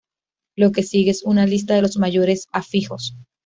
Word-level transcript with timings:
Lo 0.57 0.71
que 0.71 0.81
sigue 0.81 1.11
es 1.11 1.21
una 1.25 1.45
lista 1.45 1.75
de 1.75 1.83
los 1.83 1.97
mayores 1.97 2.47
afijos. 2.51 3.13